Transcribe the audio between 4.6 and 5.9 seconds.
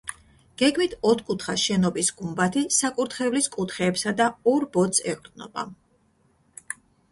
ბოძს ეყრდნობა.